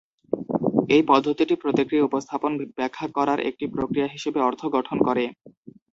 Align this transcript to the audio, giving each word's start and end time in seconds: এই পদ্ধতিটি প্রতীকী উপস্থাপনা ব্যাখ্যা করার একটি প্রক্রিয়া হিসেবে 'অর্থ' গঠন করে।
এই 0.89 1.03
পদ্ধতিটি 1.07 1.55
প্রতীকী 1.55 1.97
উপস্থাপনা 2.01 2.55
ব্যাখ্যা 2.77 3.07
করার 3.17 3.39
একটি 3.49 3.65
প্রক্রিয়া 3.73 4.07
হিসেবে 4.07 4.39
'অর্থ' 4.41 4.73
গঠন 4.75 4.97
করে। 5.07 5.23